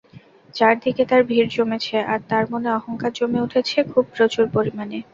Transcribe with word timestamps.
চার 0.55 0.75
দিকে 0.83 1.03
তার 1.05 1.21
ভিড় 1.23 1.49
জমেছে 1.51 1.97
আর 2.11 2.19
তার 2.29 2.43
মনে 2.51 2.69
অহংকার 2.71 3.11
জমে 3.17 3.43
উঠেছে 3.45 3.77
খুব 3.91 4.03
প্রচুর 4.15 4.45
পরিমাণে। 4.55 4.97